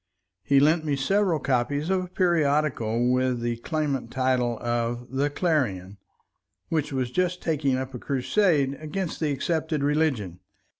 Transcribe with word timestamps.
He 0.41 0.59
lent 0.59 0.83
me 0.83 0.95
several 0.95 1.37
copies 1.37 1.91
of 1.91 2.03
a 2.03 2.07
periodical 2.07 3.11
with 3.11 3.39
the 3.39 3.57
clamant 3.57 4.09
title 4.09 4.57
of 4.59 5.11
The 5.11 5.29
Clarion, 5.29 5.99
which 6.69 6.91
was 6.91 7.11
just 7.11 7.39
taking 7.39 7.77
up 7.77 7.93
a 7.93 7.99
crusade 7.99 8.73
against 8.79 9.19
the 9.19 9.31
accepted 9.31 9.83
religion. 9.83 10.39